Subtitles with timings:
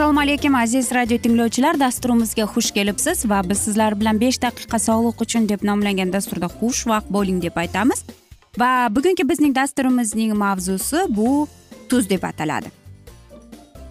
[0.00, 1.76] assalomu alaykum aziz radio tinglovchilar.
[1.80, 7.12] Dasturimizga xush kelibsiz va biz sizlar bilan besh daqiqa sog'liq uchun deb nomlangan dasturda xushvaqt
[7.16, 8.00] bo'ling deb aytamiz.
[8.62, 11.46] Va bugungi bizning dasturimizning mavzusi bu
[11.90, 12.72] tuz deb ataladi.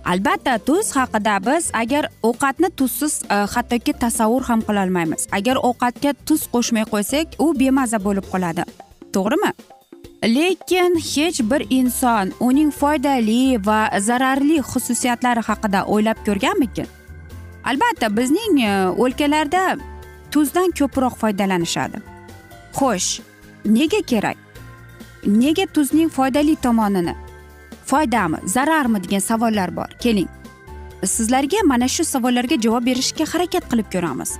[0.06, 5.28] Albatta tuz haqida biz agar ovqatni tuzsiz e, hattoki tasavvur ham qilolmaymiz.
[5.32, 8.66] Agar ovqatga tuz qo'shmay qo'ysak u bemaza bo'lib qoladi.
[9.14, 9.54] To'g'rimi?
[10.23, 16.88] Lekin hech bir inson uning foydali va zararli xususiyatlari haqida o'ylab ko'rganmikin?
[17.64, 19.77] Albatta bizning e, o'lkalarda
[20.32, 22.02] tuzdan ko'proq foydalanishadi.
[22.73, 23.21] Xo'sh
[23.66, 24.38] nega kerak?
[25.26, 27.15] Nega tuzning foydali tomonini?
[27.86, 29.89] Foydami zararmi degan savollar bor.
[29.99, 30.30] Keling.
[31.04, 34.38] Sizlarga mana shu savollarga javob berishga harakat qilib ko'ramiz.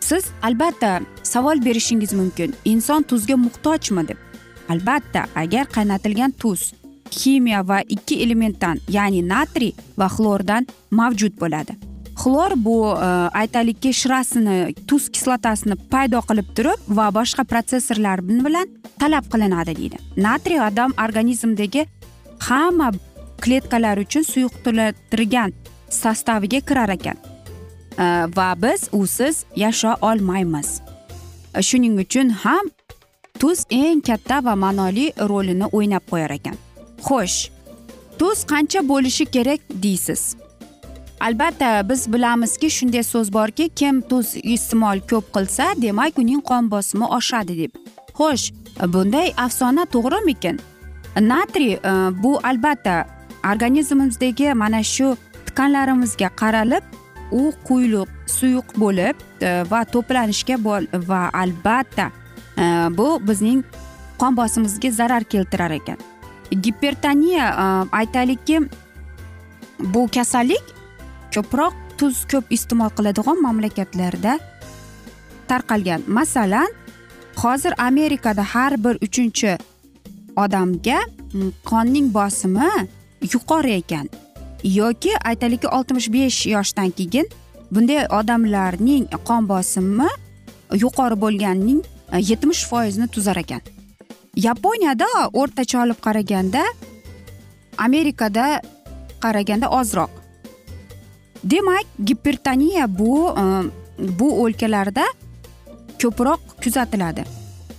[0.00, 2.54] Siz albatta savol berishingiz mumkin.
[2.64, 4.31] Inson tuzga muhtojmi deb.
[4.72, 6.72] Albatta agar qaynatilgan tuz
[7.12, 11.76] ximiya va ikki elementdan ya'ni natriy va xlordan mavjud bo'ladi.
[12.22, 13.08] Xlor bu e,
[13.40, 18.68] aytaylikki shirasini tuz kislotasini paydo qilib turib va boshqa protsessorlar bilan
[19.00, 19.98] talab qilinadi deydi.
[20.16, 21.86] Natriy odam organizmidagi
[22.48, 22.92] hamma
[23.42, 25.52] kletkalar uchun suyuqtirgan
[25.90, 27.16] sostaviga kirar ekan.
[27.98, 28.04] E,
[28.36, 30.80] va biz usiz yasha olmaymiz.
[31.54, 32.70] E, shuning uchun ham
[33.42, 36.56] tuz eng katta va ma'noli rolini o'ynab qo'yar ekan.
[37.06, 37.38] Xo'sh
[38.18, 40.22] tuz qancha bo'lishi kerak deysiz?
[41.26, 47.06] Albatta biz bilamizki shunday so'z borki kim tuz iste'mol ko'p qilsa demak uning qon bosimi
[47.18, 47.72] oshadi deb.
[48.18, 48.46] Xo'sh
[48.94, 50.62] bunday afsona to'g'rimikin?
[51.32, 51.92] Natriy e,
[52.22, 52.96] bu albatta
[53.52, 55.16] organizmimizdagi mana shu
[55.48, 56.84] tkanlarimizga qaralib
[57.40, 60.56] u quyuq suyuq bo'lib e, va to'planishga
[61.10, 62.12] va albatta
[62.56, 63.64] Э, bu bizning
[64.22, 65.98] qon bosimimizga zarar keltirar ekan.
[66.62, 68.60] Gipertoniya e, aytaylikki
[69.94, 70.64] bu kasallik
[71.34, 74.38] ko'proq tuz ko'p iste'mol qiladigan mamlakatlarda
[75.48, 76.02] tarqalgan.
[76.06, 76.70] Masalan
[77.36, 79.56] hozir amerikada har bir uchinchi
[80.36, 80.98] odamga
[81.64, 82.70] qonning bosimi
[83.32, 84.06] yuqori ekan.
[84.64, 87.26] Yoki aytaylikki oltmish besh yoshdan keyin
[87.72, 90.10] bunday odamlarning qon bosimi
[90.82, 91.80] yuqori bo'lganning
[92.18, 93.60] yetmish foizini tuzar ekan.
[94.36, 96.64] Yaponiyada o'rtacha olib qaraganda
[97.78, 98.60] amerikada
[99.20, 100.10] qaraganda ozroq.
[101.44, 103.44] Demak gipertoniya bu e,
[104.18, 105.04] bu o'lkalarda
[106.02, 107.24] ko'proq kuzatiladi.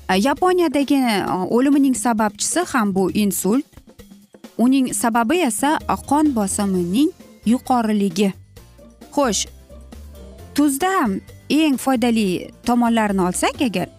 [0.10, 3.66] E, Yaponiyadagi e, o'limining sababchisi ham bu insult.
[4.58, 5.80] Uning sababi esa
[6.10, 7.10] qon bosimining
[7.46, 8.34] yuqoriligi.
[9.16, 9.48] Xo'sh
[10.56, 11.10] tuzda
[11.50, 13.90] eng foydali tomonlarini olsak agar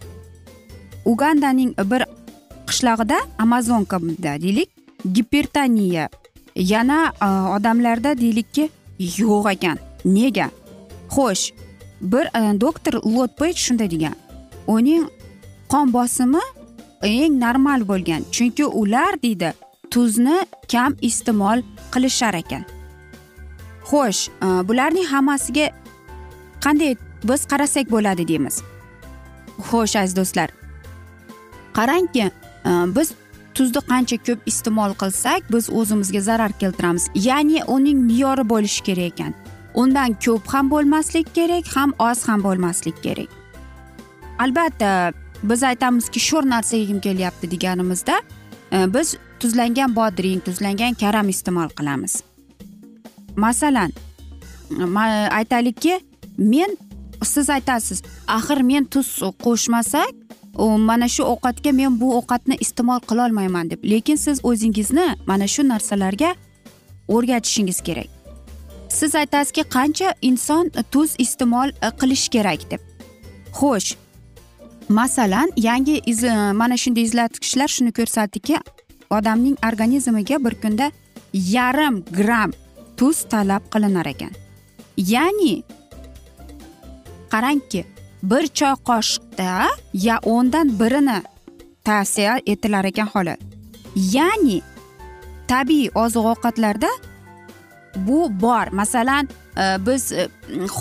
[1.05, 2.05] ugandaning bir
[2.67, 4.71] qishlog'ida amazonkada deylik.
[5.13, 6.09] Gipertoniya
[6.57, 9.79] yana e, odamlarda deylikki yo'q ekan.
[10.05, 10.49] Nega?
[11.11, 11.53] Xo'sh
[12.01, 14.15] bir e, doktor lotpej shunday degan.
[14.67, 15.09] Uning
[15.69, 16.41] qon bosimi
[17.03, 19.53] eng normal bo'lgan chunki ular deydi
[19.91, 20.39] tuzni
[20.73, 21.63] kam iste'mol
[21.93, 22.65] qilishar ekan.
[23.89, 25.71] Xo'sh e, bularning hammasiga
[26.65, 26.97] qanday
[27.29, 28.63] biz qarasak bo'ladi deymiz.
[29.69, 30.64] Xo'sh aziz do'stlar
[31.79, 33.13] qarangki e, biz
[33.55, 37.09] tuzni qancha ko'p iste'mol qilsak biz o'zimizga zarar keltiramiz.
[37.15, 39.35] Ya'ni uning me'yori bo'lishi kerak ekan.
[39.75, 43.31] Undan ko'p ham bo'lmaslik kerak ham oz ham bo'lmaslik kerak.
[44.39, 45.13] Albatta
[45.43, 48.17] biz aytamizki sho'r narsa yegim kelyapti deganimizda
[48.73, 52.23] e, biz tuzlangan bodring tuzlangan karam iste'mol qilamiz.
[53.37, 53.93] Masalan
[55.31, 56.01] aytaylikki
[56.39, 56.77] men
[57.23, 59.09] siz aytasiz axir men tuz
[59.45, 60.24] qo'shmasak
[60.59, 63.85] mana shu ovqatga men bu ovqatni iste'mol qilolmayman deb.
[63.85, 66.35] Lekin siz o'zingizni mana shu narsalarga
[67.09, 68.09] o'rgatishingiz kerak.
[68.89, 72.81] Siz aytasizki qancha inson tuz iste'mol e, qilish kerak deb.
[73.53, 73.97] Xo'sh
[74.89, 78.59] masalan yangi e, mana shunday izlatgichlar shuni ko'rsatdiki
[79.11, 80.91] odamning organizmiga bir kunda
[81.33, 82.53] yarim gramm
[82.97, 84.31] tuz talab qilinar ekan.
[84.97, 85.63] Ya'ni
[87.33, 87.85] qarangki
[88.31, 91.19] bir choy qoshiqda ya o'ndan birini
[91.85, 93.41] tavsiya etilar ekan xolos.
[94.17, 94.59] Ya'ni
[95.49, 96.91] tabiiy oziq ovqatlarda
[98.07, 98.67] bu bor.
[98.73, 100.29] Masalan e, biz e,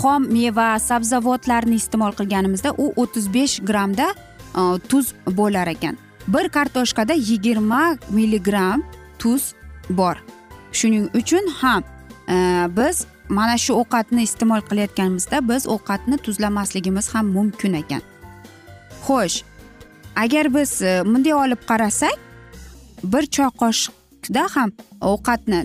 [0.00, 5.98] xom meva sabzavotlarni iste'mol qilganimizda u o'ttiz besh grammda e, tuz bo'lar ekan.
[6.28, 8.82] Bir kartoshkada yigirma milligramm
[9.18, 9.52] tuz
[9.90, 10.16] bor.
[10.72, 11.82] Shuning uchun ham
[12.76, 18.02] biz mana shu ovqatni iste'mol qilayotganimizda biz ovqatni tuzlamasligimiz ham mumkin ekan.
[19.06, 19.42] Xo'sh
[20.16, 22.18] agar biz e, bunday olib qarasak
[23.04, 25.64] bir choy qoshiqda ham ovqatni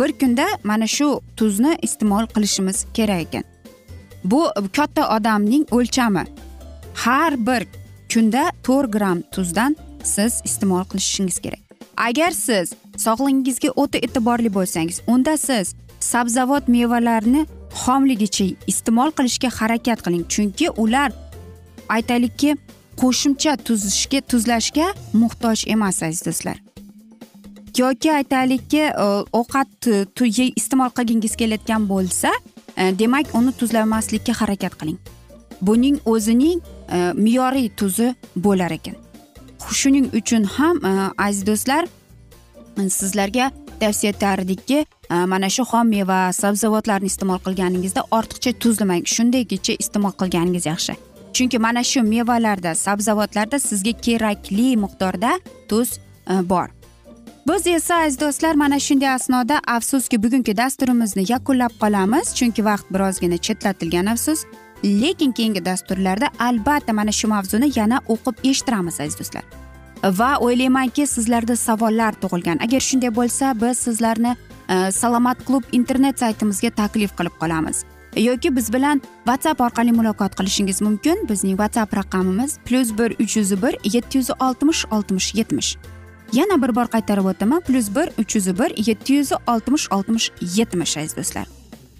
[0.00, 3.44] bir kunda mana shu tuzni iste'mol qilishimiz kerak ekan.
[4.24, 6.24] Bu katta odamning o'lchami.
[6.94, 7.66] Har bir
[8.12, 11.62] kunda to'rt gramm tuzdan siz iste'mol qilishingiz kerak.
[11.96, 15.74] Agar siz sog'lig'ingizga o'ta e'tiborli bo'lsangiz unda siz
[16.12, 17.46] sabzavot mevalarni
[17.82, 20.24] xomligicha iste'mol qilishga harakat qiling.
[20.34, 21.10] Chunki ular
[21.96, 22.56] aytaylikki
[23.00, 24.86] qo'shimcha tuzishga tuzlashga
[25.22, 26.66] muhtoj emas aziz do'stlar
[27.78, 28.82] yoki aytaylikki
[29.32, 32.32] ovqatni ovqat iste'mol qilgingiz kelayotgan bo'lsa
[32.76, 34.98] e, demak uni tuzlamaslikka harakat qiling.
[35.60, 36.60] Buning o'zining
[36.92, 38.96] e, me'yoriy tuzi bo'lar ekan.
[39.72, 40.80] Shuning uchun ham
[41.18, 41.86] aziz do'stlar
[42.76, 43.50] sizlarga
[43.82, 44.78] tavsiya etardikki
[45.10, 49.04] e, mana shu xom meva sabzavotlarni iste'mol qilganingizda ortiqcha tuzlamang.
[49.14, 50.96] Shundaygicha iste'mol qilganingiz yaxshi.
[51.36, 55.32] Chunki mana shu mevalarda sabzavotlarda sizga kerakli miqdorda
[55.68, 55.98] tuz
[56.30, 56.68] e, bor.
[57.48, 62.34] Biz esa aziz do'stlar mana shunday asnoda afsuski bugungi dasturimizni yakunlab qolamiz.
[62.38, 64.40] Chunki vaqt birozgina chetlatilgan afsus.
[64.84, 69.44] Lekin keyingi dasturlarda albatta mana shu mavzuni yana o'qib eshittiramiz aziz do'stlar.
[70.12, 72.62] Va o'ylaymanki sizlarda savollar tug'ilgan.
[72.64, 74.36] Agar shunday bo'lsa biz sizlarni
[74.68, 77.84] e, salomat klub internet saytimizga taklif qilib qolamiz.
[78.16, 81.26] Yoki biz bilan whatsapp orqali muloqot qilishingiz mumkin.
[81.28, 85.76] Bizning whatsapp raqamimiz plyus bir uch yuz bir yetti yuz oltmish oltmish yetmish.
[86.32, 90.96] Yana bir bor qaytarib o'taman plyus bir uch yuz bir yetti yuz oltmish oltmish yetmish
[90.96, 91.46] aziz do'stlar.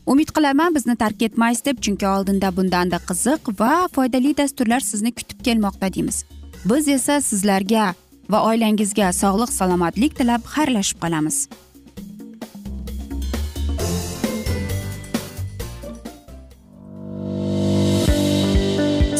[0.06, 5.44] Umid qilaman bizni tark etmaysiz deb chunki oldinda bundanda qiziq va foydali dasturlar sizni kutib
[5.44, 6.25] kelmoqda deymiz.
[6.71, 7.95] Biz esa sizlarga
[8.33, 11.37] va oilangizga sog'lik salomatlik tilab xayrlashib qolamiz.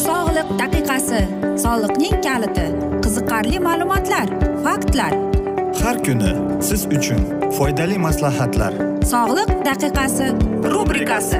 [0.07, 1.21] Sog'liq daqiqasi
[1.63, 2.67] soliqning kaliti
[3.03, 4.27] qiziqarli ma'lumotlar
[4.65, 5.13] faktlar.
[5.83, 6.33] Har kuni
[6.67, 7.21] siz uchun
[7.57, 8.73] foydali maslahatlar.
[9.13, 10.27] Sog'liq daqiqasi
[10.73, 11.39] rubrikasi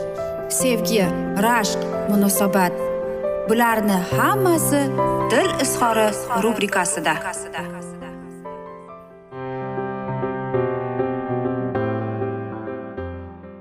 [0.51, 1.05] sevgi
[1.45, 1.79] rashq
[2.09, 2.73] munosabat.
[3.49, 4.81] Bularni hammasi
[5.31, 6.07] dil izhori
[6.43, 7.13] rubrikasida.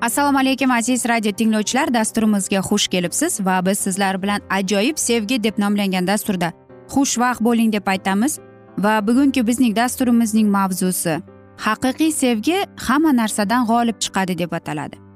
[0.00, 1.94] Assalomu alaykum aziz radio tinglovchilar.
[1.94, 6.52] Dasturimizga xush kelibsiz va biz sizlar bilan ajoyib sevgi deb nomlangan dasturda
[6.88, 8.38] xushvaqt bo'ling deb aytamiz.
[8.78, 11.20] Va bugungi bizning dasturimizning mavzusi
[11.66, 15.10] haqiqiy sevgi hamma narsadan g'olib chiqadi deb ataladi.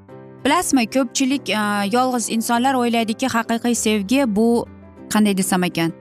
[0.45, 1.61] Bilasizmi ko'pchilik e,
[1.93, 4.67] yolg'iz insonlar o'ylaydiki haqiqiy sevgi bu
[5.13, 5.93] qanday desam ekan?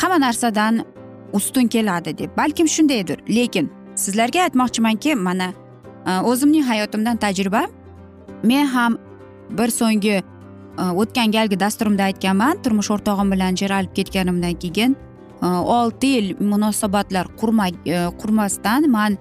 [0.00, 0.84] Hamma narsadan
[1.32, 2.36] ustun keladi deb.
[2.36, 3.18] Balkim shundaydir.
[3.28, 5.52] Lekin sizlarga aytmoqchimanki mana
[6.06, 7.66] e, o'zimning hayotimdan tajriba
[8.42, 8.98] men ham
[9.50, 10.22] bir so'nggi e,
[11.02, 14.96] o'tgan galgi dasturimda aytganman turmush o'rtog'im bilan ajralib ketganimdan keyin
[15.78, 17.72] olti yil munosabatlar qurmay
[18.20, 19.18] qurmasdan man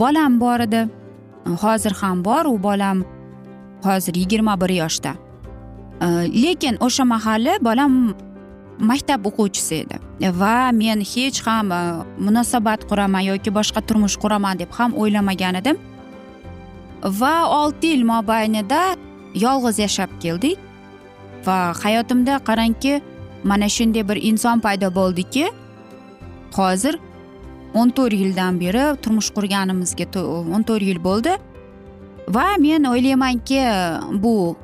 [0.00, 0.88] bolam bor edi.
[1.62, 3.02] Hozir ham bor u bolam
[3.86, 5.14] hozir yigirma bir yoshda.
[6.00, 6.06] Э,
[6.42, 8.14] lekin o'sha mahali bolam
[8.78, 9.96] maktab o'quvchisi edi.
[10.40, 11.80] Va men hech ham э,
[12.18, 15.76] munosabat quraman yoki boshqa turmush quraman deb ham o'ylamagan edim.
[17.20, 18.82] Va olti yil mobaynida
[19.44, 20.58] yolg'iz yashab keldik.
[21.46, 23.00] Va hayotimda qarangki
[23.44, 25.44] mana shunday bir inson paydo bo'ldiki
[26.58, 26.94] hozir
[27.74, 30.06] o'n to'rt yildan beri turmush qurganimizga
[30.54, 31.32] o'n to'rt yil bo'ldi.
[32.28, 33.60] Va men o'ylaymanki
[34.22, 34.56] bu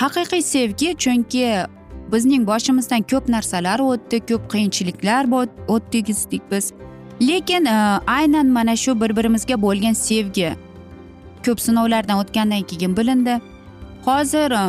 [0.00, 1.46] haqiqiy sevgi chunki
[2.12, 5.24] bizning boshimizdan ko'p narsalar o'tdi ko'p qiyinchiliklar
[5.68, 6.72] o'tkazdik biz
[7.20, 10.52] lekin e, aynan mana shu bir birimizga bo'lgan sevgi
[11.46, 13.40] ko'p sinovlardan o'tgandan keyin bilindi.
[14.04, 14.64] Hozir e,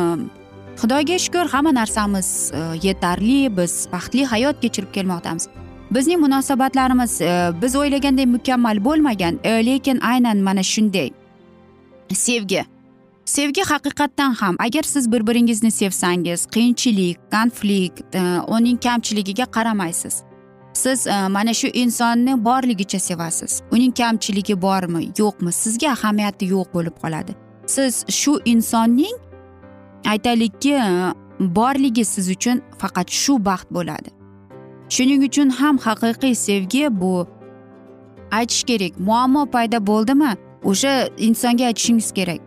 [0.80, 5.48] xudoga shukur hamma narsamiz e, yetarli biz baxtli hayot kechirib kelmoqdamiz.
[5.90, 7.20] Bizning munosabatlarimiz
[7.62, 11.10] biz o'ylagandek mukammal bo'lmagan lekin aynan mana shunday
[12.14, 12.64] sevgi.
[13.24, 20.22] Sevgi haqiqatdan ham agar siz bir biringizni sevsangiz qiyinchilik konflikt e, uning kamchiligiga qaramaysiz.
[20.72, 23.62] Siz e, mana shu insonni borligicha sevasiz.
[23.72, 27.32] Uning kamchiligi bormi yo'qmi sizga ahamiyati yo'q bo'lib qoladi.
[27.66, 29.16] Siz shu insonning
[30.06, 34.10] aytaylikki e, borligi siz uchun faqat shu baxt bo'ladi.
[34.88, 37.26] Shuning uchun ham haqiqiy sevgi bu.
[38.30, 40.45] Aytish kerak muammo paydo bo'ldimi?
[40.64, 42.40] O'sha insonga aytishingiz kerak.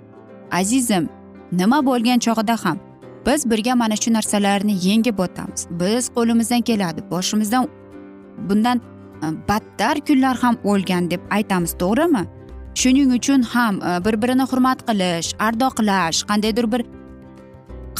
[0.52, 1.10] Azizim
[1.52, 2.78] nima bo'lgan chog'ida ham
[3.26, 5.68] biz birga mana shu narsalarni yengib o'tamiz.
[5.70, 7.68] Biz qo'limizdan keladi boshimizdan
[8.50, 8.78] bundan
[9.24, 12.24] e, battar kunlar ham o'lgan deb aytamiz to'g'rimi?
[12.76, 16.82] Shuning uchun ham e, bir birini hurmat qilish ardoqlash qandaydir bir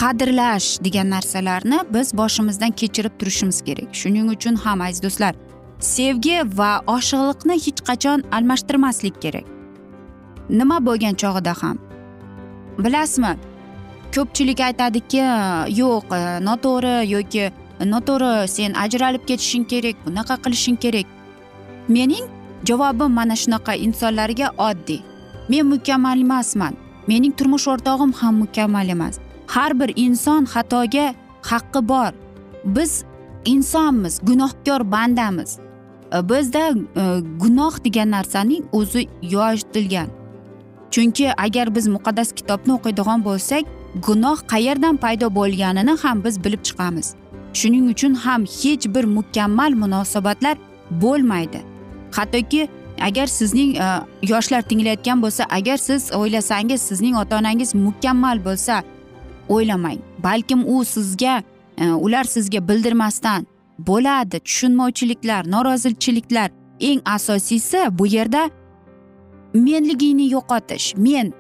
[0.02, 3.90] qadrlash degan narsalarni biz boshimizdan kechirib turishimiz kerak.
[4.02, 5.34] Shuning uchun ham aziz do'stlar
[5.80, 9.59] sevgi va oshiqliqni hech qachon almashtirmaslik kerak.
[10.50, 11.78] Nima bo'lgan chog'ida ham.
[12.84, 13.34] Bilasizmi
[14.16, 15.24] ko'pchilik aytadiki
[15.82, 17.46] yo'q e, noto'g'ri yoki
[17.80, 21.08] e, noto'g'ri sen ajralib ketishing kerak bunaqa qilishing kerak.
[21.88, 22.26] Mening
[22.70, 25.02] javobim mana shunaqa insonlarga oddiy.
[25.50, 26.74] Men mukammal emasman.
[27.08, 29.16] Mening turmush o'rtog'im ham mukammal emas.
[29.48, 31.08] Har bir inson xatoga
[31.42, 32.12] haqqi bor.
[32.66, 33.04] Biz
[33.46, 35.52] insonmiz gunohkor bandamiz.
[36.14, 36.64] E, bizda
[37.42, 40.19] gunoh degan narsaning o'zi yoritilgan
[40.92, 43.64] chunki agar biz muqaddas kitobni o'qiydigan bo'lsak
[44.06, 47.08] gunoh qayerdan paydo bo'lganini ham biz bilib chiqamiz.
[47.54, 50.58] Shuning uchun ham hech bir mukammal munosabatlar
[50.92, 51.60] bo'lmaydi.
[52.12, 52.68] Hattoki
[53.02, 53.88] agar sizning e,
[54.22, 58.84] yoshlar tinglayotgan bo'lsa agar siz o'ylasangiz sizning ota onangiz mukammal bo'lsa
[59.50, 60.00] o'ylamang.
[60.24, 61.44] Balkim u sizga
[61.78, 63.48] e, ular sizga bildirmasdan
[63.80, 64.40] bo'ladi.
[64.40, 68.50] Tushunmovchiliklar norozichiliklar eng asosiysi bu yerda
[69.54, 71.34] menligingni yo'qotish men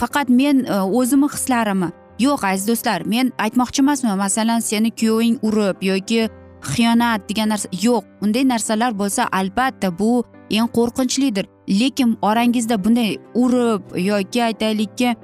[0.00, 5.76] faqat men e, o'zimni hislarimni yo'q aziz do'stlar men aytmoqchi emasman masalan seni kuyoving urib
[5.90, 6.28] yoki
[6.62, 11.46] xiyonat degan narsa yo'q unday narsalar bo'lsa albatta bu eng qo'rqinchlidir.
[11.80, 15.14] Lekin orangizda bunday urib yoki aytaylikki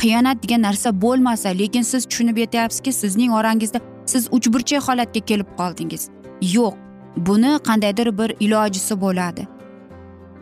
[0.00, 6.08] xiyonat degan narsa bo'lmasa lekin siz tushunib yetyapsizki sizning orangizda siz uchburchak holatga kelib qoldingiz.
[6.42, 6.74] Yo'q
[7.16, 9.46] buni qandaydir bir ilojisi bo'ladi.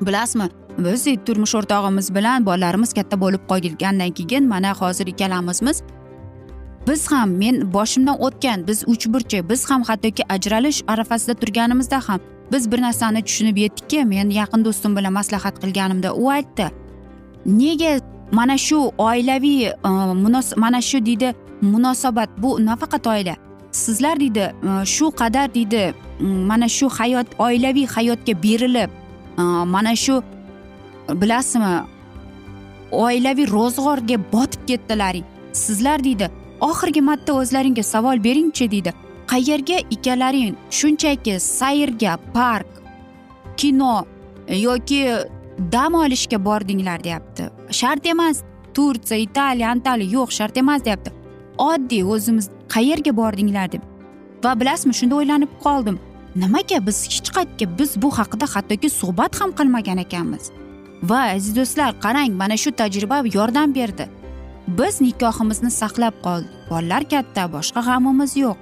[0.01, 0.49] Bilasizmi?
[0.79, 5.83] Biz turmush o'rtog'imiz bilan bolalarimiz katta bo'lib qolgandan keyin mana hozir ikkalamizmiz.
[6.89, 12.21] Biz ham men boshimdan o'tgan biz uchburchi biz ham hattoki ajralish arafasida turganimizda ham
[12.53, 16.67] biz bir narsani tushunib yetdikki men yaqin do'stim bilan maslahat qilganimda u aytdi.
[17.47, 18.01] Nega
[18.33, 19.75] mana shu oilaviy e,
[20.57, 23.37] mana shu deydi munosabat bu nafaqat oila
[23.71, 28.91] sizlar deydi e, shu qadar deydi mana shu hayot oilaviy hayotga berilib
[29.39, 29.43] e,
[29.75, 30.23] mana shu
[31.09, 31.75] bilasizmi
[32.91, 35.17] oilaviy ro'zg'orga botib ketdilar
[35.53, 36.31] sizlar deydi
[36.61, 38.93] oxirgi marta o'zlaringga savol beringchi deydi.
[39.33, 42.67] Qayerga ikkalaring shunchaki sayrga park
[43.57, 44.05] kino
[44.49, 45.01] yoki
[45.73, 47.49] dam olishga bordinglar deyapti.
[47.71, 48.43] Shart emas
[48.75, 51.13] turtsiya italiya antaliya yo'q shart emas deyapti.
[51.59, 53.83] Oddiy o'zimiz qayerga bordinglar deb.
[54.45, 55.99] Va bilasizmi shunda o'ylanib qoldim.
[56.37, 60.51] Nimaga biz hech qayerga biz bu haqida hattoki suhbat ham qilmagan ekanmiz.
[61.11, 64.09] Va aziz do'stlar qarang mana shu tajriba yordam berdi.
[64.79, 68.57] Biz nikohimizni saqlab qoldik bolalar katta boshqa g'amimiz yo'q.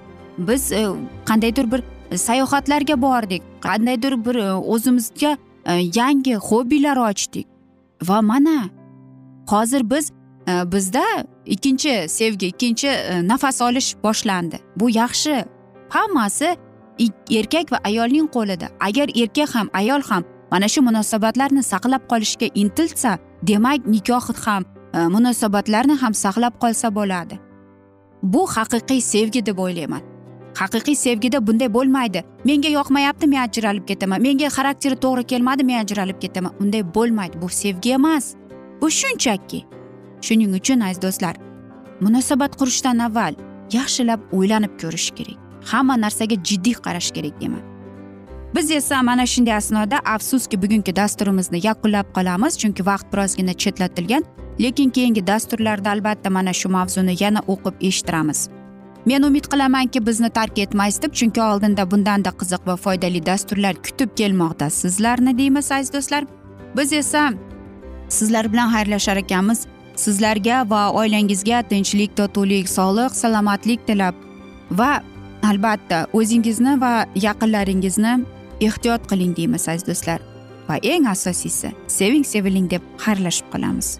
[0.48, 0.82] Biz e,
[1.28, 1.80] qandaydir bir
[2.26, 3.42] sayohatlarga bordik.
[3.66, 7.46] Qandaydir bir e, o'zimizga e, yangi hobbilar ochdik.
[8.08, 8.58] Va mana
[9.48, 10.10] hozir biz
[10.48, 11.04] e, bizda
[11.46, 14.60] ikkinchi sevgi ikkinchi e, nafas olish boshlandi.
[14.76, 15.44] Bu yaxshi.
[15.88, 16.56] Hammasi
[17.30, 18.66] erkak va ayolning qo'lida.
[18.80, 23.18] Agar erkak ham ayol ham mana shu munosabatlarni saqlab qolishga intilsa
[23.48, 24.62] demak nikoh ham
[24.94, 27.38] e, munosabatlarni ham saqlab qolsa bo'ladi.
[28.22, 30.02] Bu haqiqiy sevgi deb o'ylayman.
[30.60, 32.20] Haqiqiy sevgida bunday bo'lmaydi.
[32.44, 34.22] Menga yoqmayapti men ajralib ketaman.
[34.26, 36.52] Menga xarakteri to'g'ri kelmadi men ajralib ketaman.
[36.60, 37.42] Unday bo'lmaydi.
[37.42, 38.34] Bu sevgi emas.
[38.80, 39.64] Bu shunchaki.
[40.26, 41.34] Shuning uchun aziz do'stlar
[42.04, 43.34] munosabat qurishdan avval
[43.78, 45.36] yaxshilab o'ylanib ko'rish kerak.
[45.70, 47.71] Hamma narsaga jiddiy qarash kerak deyman
[48.54, 54.24] biz esa mana shunday asnoda afsuski bugungi dasturimizni yakunlab qolamiz chunki vaqt birozgina chetlatilgan
[54.60, 58.48] lekin keyingi dasturlarda albatta mana shu mavzuni yana o'qib eshittiramiz.
[59.06, 64.10] Men umid qilamanki bizni tark etmaysiz deb chunki oldinda bundanda qiziq va foydali dasturlar kutib
[64.16, 66.24] kelmoqda sizlarni deymiz aziz do'stlar.
[66.76, 67.32] Biz esa
[68.08, 69.66] sizlar bilan xayrlashar ekanmiz.
[69.96, 74.14] Sizlarga va oilangizga tinchlik totuvlik sog'lik salomatlik tilab
[74.70, 75.02] va
[75.50, 76.92] albatta o'zingizni va
[77.26, 78.14] yaqinlaringizni
[78.66, 80.20] ehtiyot qiling deymiz aziz do'stlar.
[80.68, 83.98] Va eng asosiysi seving seviling deb xayrlashib qolamiz.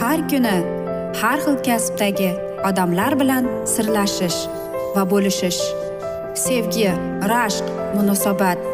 [0.00, 0.56] Har kuni
[1.20, 2.30] har xil kasbdagi
[2.68, 4.40] odamlar bilan sirlashish
[4.94, 5.62] va bo'lishish
[6.44, 6.90] sevgi
[7.32, 8.73] rashq munosabat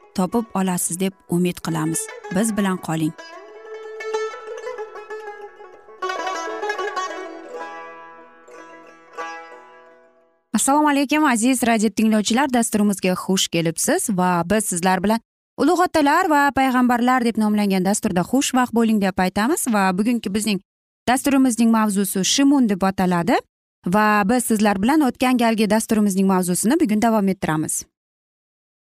[0.15, 1.99] topib olasiz deb umid qilamiz.
[2.35, 3.13] Biz bilan qoling.
[10.53, 12.53] Assalomu alaykum aziz radio tinglovchilar.
[12.53, 15.19] Dasturimizga xush kelibsiz va biz sizlar bilan
[15.57, 19.65] ulug' otalar va payg'ambarlar deb nomlangan dasturda xushvaqt bo'ling deb aytamiz.
[19.73, 20.59] Va bugungi bizning
[21.07, 23.39] dasturimizning mavzusi shimun deb ataladi.
[23.87, 27.85] Va biz sizlar bilan o'tgan galgi dasturimizning mavzusini bugun davom ettiramiz.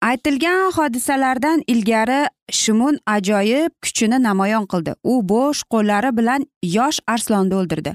[0.03, 4.95] Aytilgan hodisalardan ilgari shimun ajoyib kuchini namoyon qildi.
[5.05, 7.95] U bo'sh qo'llari bilan yosh arslonni o'ldirdi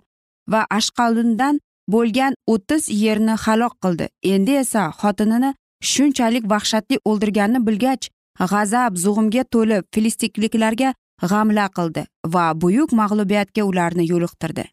[0.51, 1.59] va ashqalundan
[1.93, 4.09] bo'lgan o'ttiz yerni halok qildi.
[4.23, 5.53] Endi esa xotinini
[5.91, 8.09] shunchalik vahshatli o'ldirganini bilgach
[8.51, 10.93] g'azab zug'umga to'lib filistikliklarga
[11.31, 14.63] g'amla qildi va buyuk mag'lubiyatga ularni yo'liqtirdi.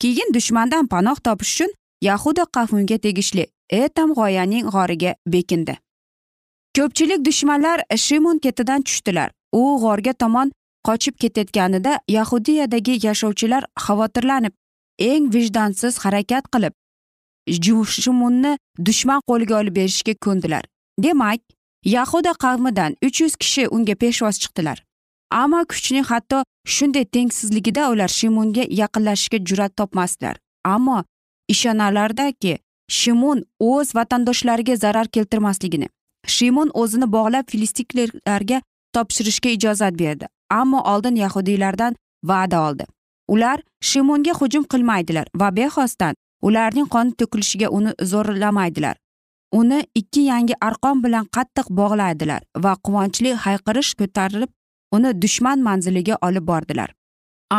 [0.00, 1.70] Keyin dushmandan panoh topish uchun
[2.08, 5.76] yahuda qavmiga tegishli etam g'oyaning g'origa bekindi.
[6.76, 9.30] Ko'pchilik dushmanlar shimun ketidan tushdilar.
[9.52, 10.52] U g'orga tomon
[10.86, 14.52] qochib ketayotganida yahudiyadagi yashovchilar xavotirlanib
[14.98, 16.72] eng vijdonsiz harakat qilib
[18.04, 20.64] shimunni dushman qo'liga olib berishga ko'ndilar.
[20.98, 21.40] Demak
[21.84, 24.84] yahuda qavmidan uch yuz kishi unga peshvoz chiqdilar.
[25.30, 30.36] Ammo kuchning hatto shunday tengsizligida ular shimunga yaqinlashishga jur'at topmasdilar.
[30.64, 31.04] Ammo
[31.48, 32.58] ishonalardaki
[32.88, 35.88] shimun o'z vatandoshlariga zarar keltirmasligini
[36.26, 38.62] shimon o'zini bog'lab filistiklarga
[38.94, 40.26] topshirishga ijozat berdi
[40.60, 42.84] ammo oldin yahudiylardan va'da oldi.
[43.28, 48.96] Ular shimonga hujum qilmaydilar va bexosdan ularning qoni to'kilishiga uni zo'rlamaydilar.
[49.52, 54.50] Uni ikki yangi arqon bilan qattiq bog'laydilar va quvonchli hayqirish ko'tarilib
[54.96, 56.90] uni dushman manziliga olib bordilar.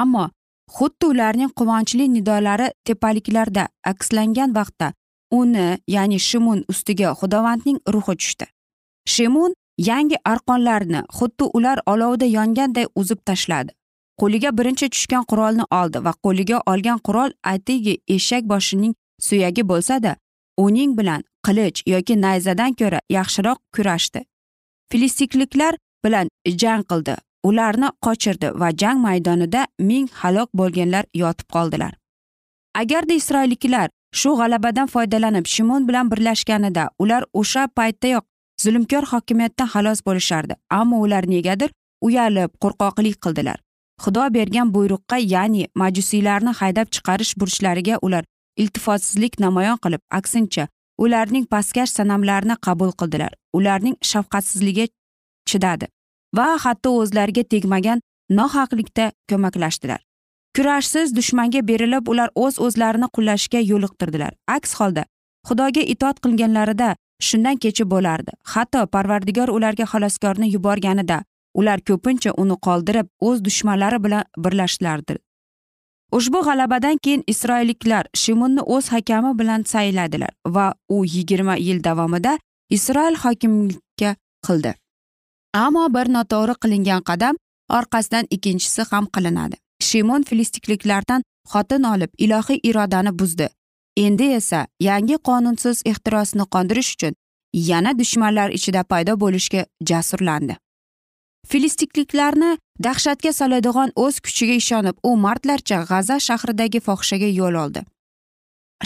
[0.02, 0.26] Ammo
[0.78, 4.94] xuddi ularning quvonchli nidolari tepaliklarda akslangan vaqtda
[5.40, 8.46] uni ya'ni shimun ustiga xudovandning ruhi tushdi.
[9.06, 13.72] Shimun yangi arqonlarni xuddi ular olovda yonganday uzib tashladi.
[14.20, 18.94] Qo'liga birinchi tushgan qurolni oldi va qo'liga olgan qurol atigi eshak boshining
[19.28, 20.16] suyagi bo'lsada
[20.58, 24.22] uning bilan qilich yoki nayzadan ko'ra yaxshiroq kurashdi.
[24.92, 25.74] Filistikliklar
[26.06, 26.30] bilan
[26.62, 31.94] jang qildi ularni qochirdi va jang maydonida ming halok bo'lganlar yotib qoldilar.
[32.82, 33.90] Agarda isroilliklar
[34.20, 38.26] shu g'alabadan foydalanib shimon bilan birlashganida ular o'sha paytdayoq
[38.62, 41.70] zulmkor hokimiyatdan xalos bo'lishardi ammo ular negadir
[42.02, 43.60] uyalib qo'rqoqlik qildilar.
[44.04, 48.24] Xudo bergan buyruqqa ya'ni majusiylarni haydab chiqarish burchlariga ular
[48.58, 53.32] iltifotsizlik namoyon qilib aksincha ularning pastkash sanamlarini qabul qildilar.
[53.58, 54.88] Ularning shafqatsizligi
[55.50, 55.88] chidadi
[56.38, 58.02] va hatto o'zlariga tegmagan
[58.40, 60.02] nohaqlikda ko'maklashdilar.
[60.56, 64.34] Kurashsiz dushmanga berilib ular o'z o'zlarini qullashga yo'liqtirdilar.
[64.48, 65.04] Aks holda
[65.48, 66.90] xudoga itoat qilganlarida
[67.22, 68.32] shundan kechib bo'lardi.
[68.54, 71.24] Hatto parvardigor ularga xaloskorni yuborganida
[71.54, 75.18] ular ko'pincha uni qoldirib o'z dushmanlari bilan birlashdilardi
[76.18, 82.34] ushbu g'alabadan keyin isroilliklar shimunni o'z hakami bilan sayladilar va u yigirma yil davomida
[82.78, 84.12] isroil hokimlikka
[84.48, 84.74] qildi.
[85.64, 87.40] Ammo bir noto'g'ri qilingan qadam
[87.78, 89.56] orqasidan ikkinchisi ham qilinadi.
[89.88, 91.22] Shimon filistikliklardan
[91.52, 93.50] xotin olib ilohiy irodani buzdi.
[93.98, 97.16] Endi esa yangi qonunsiz ehtirosni qondirish uchun
[97.54, 100.58] yana dushmanlar ichida paydo bo'lishga jasurlandi.
[101.48, 107.82] Filistikliklarni dahshatga soladigan o'z kuchiga ishonib u martlarcha g'aza shahridagi fohishaga yo'l oldi.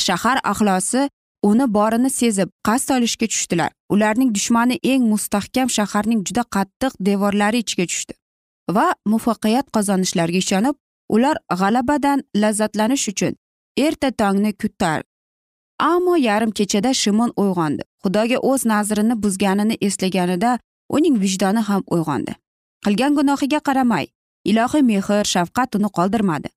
[0.06, 1.10] Shahar ahlosi
[1.44, 3.72] uni borini sezib qasd olishga tushdilar.
[3.90, 8.14] Ularning dushmani eng mustahkam shaharning juda qattiq devorlari ichiga tushdi
[8.76, 10.76] va muvaffaqiyat qozonishlariga ishonib
[11.16, 13.38] ular g'alabadan lazzatlanish uchun
[13.78, 15.04] erta tongni kutar.
[15.80, 17.84] Ammo yarim kechada shimon uyg'ondi.
[18.04, 20.60] Xudoga o'z nazrini buzganini eslaganida
[20.90, 22.34] uning vijdoni ham uyg'ondi.
[22.86, 24.08] Qilgan gunohiga qaramay
[24.46, 26.50] ilohiy mehr shafqat uni qoldirmadi.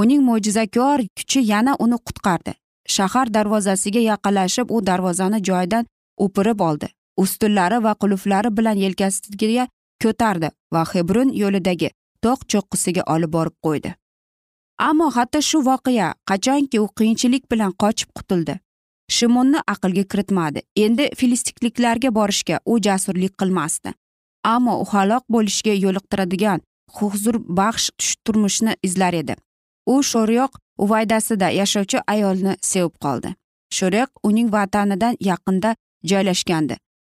[0.00, 2.52] Uning mo'jizakor kuchi yana uni qutqardi.
[2.96, 5.86] Shahar darvozasiga yaqinlashib u darvozani joyidan
[6.24, 6.88] o'pirib oldi.
[7.22, 9.64] Ustunlari va qulflari bilan yelkasiga
[10.02, 11.88] ko'tardi va hebron yo'lidagi
[12.24, 13.94] tog' cho'qqisiga olib borib qo'ydi.
[14.78, 18.58] Ammo hatto shu voqea qachonki u qiyinchilik bilan qochib qutuldi
[19.08, 20.62] shimonni aqlga kiritmadi.
[20.76, 23.92] Endi filistikliklarga borishga u jasurlik qilmasdi.
[24.44, 26.60] Ammo u halok bo'lishga yo'liqtiradigan
[26.96, 29.36] huzurbaxsh turmushni izlar edi.
[29.86, 30.52] U sho'riyoq
[30.84, 33.34] uvaydasida yashovchi ayolni sevib qoldi.
[33.78, 36.76] Sho'ryoq uning vatanidan yaqinda joylashgandi.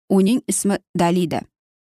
[0.10, 1.42] Uning ismi dalida.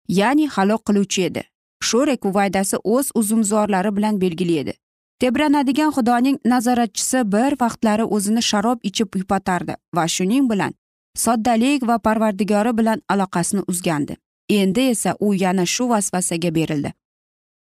[0.09, 1.43] Ya'ni halok qiluvchi edi.
[1.89, 4.75] Sho'rek uvaydasi o'z uzumzorlari bilan belgili edi.
[5.21, 10.73] Tebranadigan xudoning nazoratchisi bir vaqtlari o'zini sharob ichib yupatardi va shuning bilan
[11.25, 14.17] soddalik va parvardigori bilan aloqasini uzgandi.
[14.49, 16.93] Endi esa u yana shu vasvasaga berildi.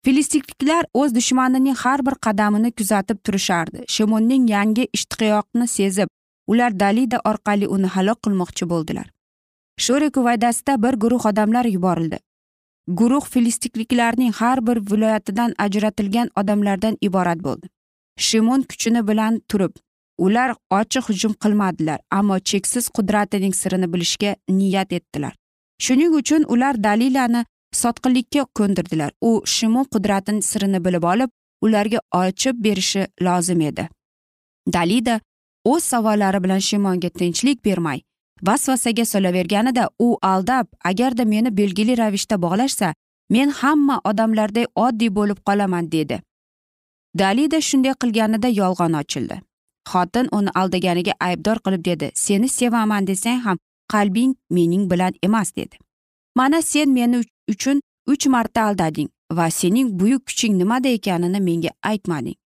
[0.04, 3.84] Filistikliklar o'z dushmanining har bir qadamini kuzatib turishardi.
[3.88, 6.08] Shimonning yangi ishtiyoqni sezib
[6.46, 9.06] ular dalida orqali uni halok qilmoqchi bo'ldilar.
[9.84, 12.18] Sho'rek kuvaydasida bir guruh odamlar yuborildi.
[12.88, 17.66] Guruh filistikliklarning har bir viloyatidan ajratilgan odamlardan iborat bo'ldi.
[18.16, 19.74] Shimon kuchini bilan turib
[20.18, 25.34] ular ochiq hujum qilmadilar ammo cheksiz qudratining sirini bilishga niyat etdilar.
[25.78, 29.10] Shuning uchun ular dalilani sotqinlikka ko'ndirdilar.
[29.20, 31.30] U shimon qudratini sirini bilib olib
[31.62, 33.88] ularga ochib berishi lozim edi.
[34.72, 35.20] Dalida
[35.64, 38.00] o'z savollari bilan shimonga tinchlik bermay
[38.42, 42.94] vasvasaga solaverganida u aldab agarda meni belgili ravishda bog'lashsa
[43.30, 46.20] men hamma odamlarday oddiy bo'lib qolaman dedi.
[47.18, 49.40] Dalida shunday qilganida yolg'on ochildi.
[49.90, 53.58] Xotin uni aldaganiga aybdor qilib dedi seni sevaman desang ham
[53.92, 55.76] qalbing mening bilan emas dedi.
[56.36, 62.41] Mana sen meni uchun uch marta aldading va sening buyuk kuching nimada ekanini menga aytmading.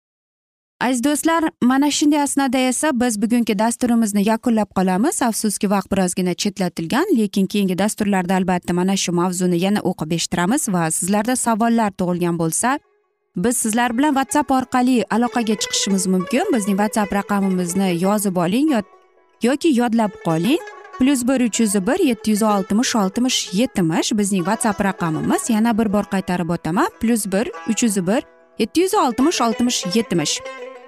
[0.82, 5.22] Aziz do'stlar mana shunday asnoda esa biz bugungi dasturimizni yakunlab qolamiz.
[5.22, 10.92] Afsuski vaqt birozgina chetlatilgan lekin keyingi dasturlarda albatta mana shu mavzuni yana o'qib eshittiramiz va
[10.92, 12.80] sizlarda savollar tug'ilgan bo'lsa
[13.36, 16.46] biz sizlar bilan whatsapp orqali aloqaga chiqishimiz mumkin.
[16.54, 18.70] Bizning whatsapp raqamimizni yozib oling
[19.48, 20.62] yoki yodlab qoling.
[21.00, 25.50] Plyus bir uch yuz bir yetti yuz oltmish oltmish yetmish bizning whatsapp raqamimiz.
[25.50, 26.90] Yana bir bor qaytarib o'taman.
[27.02, 28.22] Plyus bir uch yuz bir
[28.60, 30.42] yetti yuz oltmish oltmish yetmish.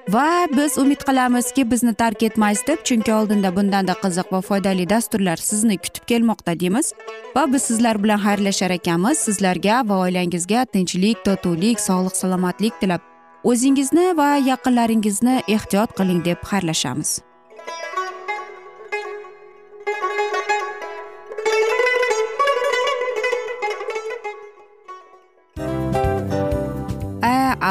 [0.10, 5.38] Va biz umid qilamizki bizni tark etmaysiz deb chunki oldinda bundanda qiziq va foydali dasturlar
[5.38, 6.94] sizni kutib kelmoqda deymiz.
[7.36, 9.18] Va biz sizlar bilan xayrlashar ekanmiz.
[9.18, 13.02] Sizlarga va oilangizga tinchlik totuvlik sog'lik salomatlik tilab.
[13.44, 17.22] O'zingizni va yaqinlaringizni ehtiyot qiling deb xayrlashamiz.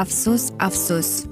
[0.02, 1.31] Afsus afsus.